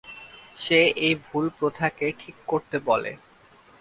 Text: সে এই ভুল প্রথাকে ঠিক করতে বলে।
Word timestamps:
সে 0.57 0.79
এই 1.05 1.13
ভুল 1.25 1.45
প্রথাকে 1.59 2.05
ঠিক 2.19 2.35
করতে 2.47 2.77
বলে। 2.87 3.11